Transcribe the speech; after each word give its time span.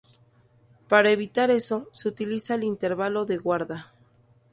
Para 0.87 1.11
evitar 1.11 1.51
eso, 1.51 1.87
se 1.91 2.09
utiliza 2.09 2.55
el 2.55 2.63
intervalo 2.63 3.23
de 3.25 3.37
guarda. 3.37 3.93